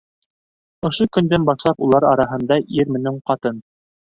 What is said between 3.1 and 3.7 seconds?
ҡатын